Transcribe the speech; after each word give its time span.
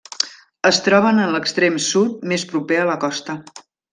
Es 0.69 0.79
troben 0.85 1.19
en 1.25 1.33
l'extrem 1.35 1.77
sud 1.89 2.25
més 2.33 2.47
proper 2.53 2.81
a 2.85 2.89
la 2.93 2.99
costa. 3.07 3.39